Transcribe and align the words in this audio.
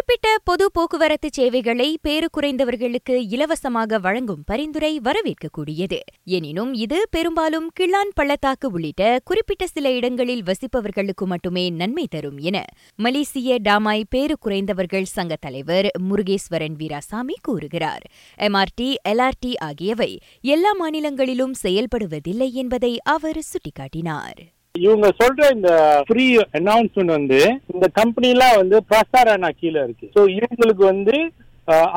குறிப்பிட்ட 0.00 0.38
பொது 0.44 0.70
போக்குவரத்து 0.72 1.28
சேவைகளை 1.32 1.98
பேறு 2.02 2.28
குறைந்தவர்களுக்கு 2.36 3.14
இலவசமாக 3.28 3.98
வழங்கும் 3.98 4.44
பரிந்துரை 4.44 5.00
வரவேற்கக்கூடியது. 5.04 5.98
எனினும் 6.24 6.74
இது 6.74 7.06
பெரும்பாலும் 7.10 7.70
கிள்ளான் 7.80 8.12
பள்ளத்தாக்கு 8.14 8.70
உள்ளிட்ட 8.70 9.20
குறிப்பிட்ட 9.24 9.66
சில 9.66 9.90
இடங்களில் 9.90 10.42
வசிப்பவர்களுக்கு 10.42 11.24
மட்டுமே 11.24 11.70
நன்மை 11.70 12.06
தரும் 12.06 12.38
என 12.38 12.64
மலேசிய 12.96 13.58
டாமாய் 13.62 14.02
பேறு 14.08 14.36
குறைந்தவர்கள் 14.40 15.02
சங்க 15.02 15.36
தலைவர் 15.36 15.88
முருகேஸ்வரன் 16.10 16.78
வீராசாமி 16.78 17.36
கூறுகிறார். 17.42 18.06
எம்ஆர்டி 18.38 18.94
எல்ஆர்டி 19.08 19.52
ஆகியவை 19.56 20.18
எல்லா 20.40 20.72
மாநிலங்களிலும் 20.72 21.54
செயல்படுவதில்லை 21.62 22.52
என்பதை 22.52 23.00
அவர் 23.04 23.42
சுட்டிக்காட்டினார். 23.52 24.40
இவங்க 24.84 25.08
சொல்ற 25.20 25.50
இந்த 25.56 25.70
ஃப்ரீ 26.08 26.26
அனௌன்ஸ்மெண்ட் 26.60 27.16
வந்து 27.18 27.40
இந்த 27.74 27.86
கம்பெனி 28.00 28.28
எல்லாம் 28.34 28.58
வந்து 28.62 28.76
பிரசாரணா 28.90 29.50
கீழே 29.60 29.80
இருக்கு. 29.86 30.08
ஸோ 30.16 30.22
இவங்களுக்கு 30.38 30.84
வந்து 30.94 31.16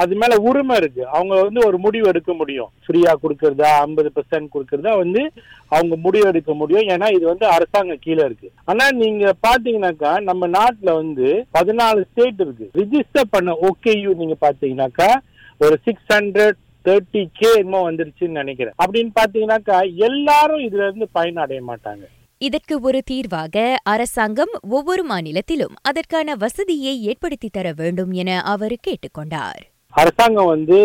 அது 0.01 0.13
மேல 0.21 0.33
உரிமை 0.47 0.75
இருக்கு. 0.79 1.03
அவங்க 1.17 1.33
வந்து 1.45 1.59
ஒரு 1.67 1.77
முடிவு 1.83 2.05
எடுக்க 2.09 2.31
முடியும். 2.39 2.69
ஃப்ரீயா 2.85 3.11
கொடுக்கறதா 3.21 3.69
ஐம்பது 3.85 4.09
பெர்சன்ட் 4.15 4.51
கொடுக்கறதா 4.55 4.91
வந்து 5.01 5.21
அவங்க 5.75 5.95
முடிவு 6.05 6.25
எடுக்க 6.31 6.51
முடியும். 6.59 6.87
ஏன்னா 6.93 7.07
இது 7.15 7.25
வந்து 7.31 7.45
அரசாங்கம் 7.55 8.03
கீழே 8.05 8.23
இருக்கு. 8.27 8.49
ஆனா 8.71 8.85
நீங்க 9.03 9.33
பாத்தீங்கன்னாக்கா 9.47 10.11
நம்ம 10.29 10.49
நாட்டுல 10.57 10.93
வந்து 11.01 11.29
பதினாலு 11.57 12.01
ஸ்டேட் 12.09 12.43
இருக்கு. 12.45 12.67
ரிஜிஸ்டர் 12.81 13.31
பண்ண 13.35 13.55
ஓகேயூ 13.69 14.11
நீங்க 14.21 14.37
பாத்தீங்கன்னாக்கா 14.45 15.09
ஒரு 15.65 15.77
சிக்ஸ் 15.87 16.11
ஹண்ட்ரட் 16.15 16.59
தேர்ட்டி 16.87 17.23
கே 17.39 17.49
என்னமோ 17.61 17.81
வந்துருச்சுன்னு 17.89 18.41
நினைக்கிறேன். 18.41 18.77
அப்படின்னு 18.83 19.13
பாத்தீங்கன்னாக்கா 19.21 19.79
எல்லாரும் 20.09 20.65
இதுல 20.67 20.85
இருந்து 20.87 21.07
பயனடைய 21.19 21.61
மாட்டாங்க. 21.71 22.05
இதற்கு 22.43 22.75
ஒரு 22.81 22.99
தீர்வாக 23.05 23.57
அரசாங்கம் 23.85 24.53
ஒவ்வொரு 24.69 25.03
மாநிலத்திலும் 25.03 25.75
அதற்கான 25.81 26.35
வசதியை 26.35 26.95
ஏற்படுத்தி 27.03 27.49
தர 27.49 27.67
வேண்டும் 27.73 28.11
என 28.13 28.39
அவர் 28.45 28.75
கேட்டுக்கொண்டார் 28.87 29.61
அரசாங்கம் 30.01 30.49
வந்து 30.53 30.77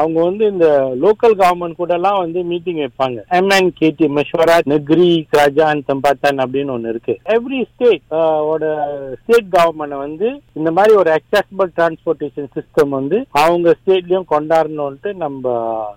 அவங்க 0.00 0.18
வந்து 0.22 0.44
இந்த 0.52 0.66
லோக்கல் 1.04 1.34
கவர்மெண்ட் 1.40 1.80
கூட 1.80 1.92
எல்லாம் 1.94 2.18
வந்து 2.18 2.40
மீட்டிங் 2.50 2.80
வைப்பாங்க. 2.82 3.18
எம்என் 3.38 3.70
கேடி 3.80 4.06
மெஷ்வரா 4.16 4.56
நெக்ரி 4.72 5.08
கிராஜான் 5.32 5.80
தம்பாத்தான் 5.88 6.42
அப்படின்னு 6.44 6.74
ஒண்ணு 6.76 6.92
இருக்கு. 6.92 7.14
எவ்ரி 7.36 7.60
ஸ்டேட் 7.70 8.04
ஓட 8.52 8.64
ஸ்டேட் 9.22 9.50
கவர்மெண்ட் 9.56 9.96
வந்து 10.04 10.28
இந்த 10.52 10.72
மாதிரி 10.78 10.94
ஒரு 11.02 11.12
அக்சசபிள் 11.18 11.72
டிரான்ஸ்போர்ட்டேஷன் 11.78 12.50
சிஸ்டம் 12.56 12.96
வந்து 12.98 13.20
அவங்க 13.44 13.76
ஸ்டேட்லயும் 13.80 14.30
கொண்டாடணும்ட்டு 14.34 15.12
நம்ம 15.24 15.54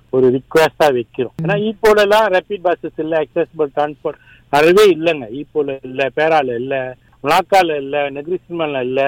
ஒரு 0.10 0.28
ரிக்வெஸ்டா 0.38 0.90
வைக்கிறோம். 1.00 1.36
ஏன்னா 1.44 1.58
ஈப்போல 1.70 2.08
எல்லாம் 2.08 2.28
ரேபிட் 2.36 2.68
பஸ்ஸஸ் 2.68 3.02
இல்ல 3.06 3.24
அக்சசபிள் 3.24 3.74
டிரான்ஸ்போர்ட் 3.78 4.22
அறவே 4.50 4.86
இல்லைங்க. 4.96 5.26
ஈப்போல 5.40 5.78
இல்ல 5.84 6.04
பேரால 6.16 6.56
இல்ல 6.62 6.76
மலாக்கால 7.24 7.76
இல்ல 7.84 8.10
நெக்ரிசிமல்ல 8.10 8.82
இல்ல 8.90 9.02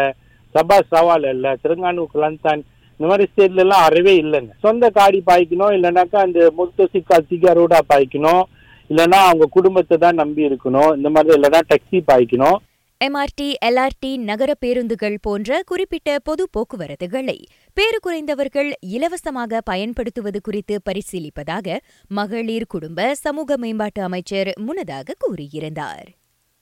சபா 0.56 0.78
சவால 0.92 1.30
இல்ல 1.36 1.48
திருங்கானூர் 1.62 2.14
குலந்தான் 2.14 2.62
இந்த 3.00 3.10
மாதிரி 3.10 3.26
ஸ்டேட்ல 3.32 3.64
எல்லாம் 3.66 3.84
அறவே 3.88 4.14
இல்லைங்க. 4.22 4.54
சொந்த 4.64 4.86
காடி 4.96 5.20
பாய்க்கணும் 5.28 5.76
இல்லைனாக்கா 5.76 6.22
அந்த 6.28 6.40
முத்து 6.58 6.86
சிக்கா 6.94 7.18
சிக்கா 7.30 7.52
ரோடா 7.60 7.80
பாய்க்கணும் 7.92 8.42
இல்லைன்னா 8.90 9.20
அவங்க 9.28 9.46
குடும்பத்தை 9.58 9.98
தான் 9.98 10.20
நம்பி 10.22 10.42
இருக்கணும். 10.50 10.92
இந்த 10.98 11.10
மாதிரி 11.16 11.36
இல்லைன்னா 11.38 11.62
டாக்ஸி 11.72 12.00
பாய்க்கணும். 12.12 12.58
எம்ஆர்டி 13.02 13.48
எல்ஆர்டி 13.68 14.10
நகர 14.30 14.52
பேருந்துகள் 14.64 15.16
போன்ற 15.26 15.60
குறிப்பிட்ட 15.72 16.18
பொது 16.28 16.44
போக்குவரத்துகளை 16.56 17.38
பேறு 17.78 17.98
குறைந்தவர்கள் 18.06 18.72
இலவசமாக 18.96 19.62
பயன்படுத்துவது 19.72 20.42
குறித்து 20.42 20.78
பரிசீலிப்பதாக 20.88 21.78
மகளிர் 22.20 22.72
குடும்ப 22.76 23.14
சமூக 23.26 23.58
மேம்பாட்டு 23.58 24.04
அமைச்சர் 24.04 24.52
முன்னதாக 24.68 25.16
கூறியிருந்தார். 25.26 26.08